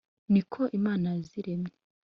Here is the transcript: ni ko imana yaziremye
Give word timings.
ni 0.33 0.41
ko 0.51 0.61
imana 0.77 1.05
yaziremye 1.17 1.73